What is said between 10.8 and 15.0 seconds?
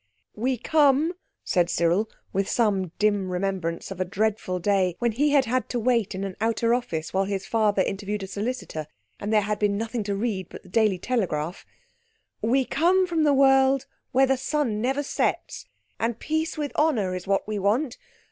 Telegraph—"we come from the world where the sun